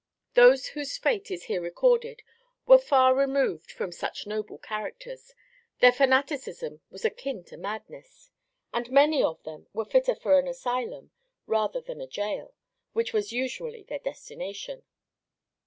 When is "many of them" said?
8.89-9.67